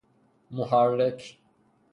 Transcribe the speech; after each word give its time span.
محرک 0.51 1.35